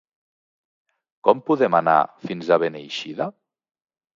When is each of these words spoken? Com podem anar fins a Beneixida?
Com 1.27 1.43
podem 1.49 1.77
anar 1.81 1.99
fins 2.25 2.51
a 2.57 2.61
Beneixida? 2.65 3.33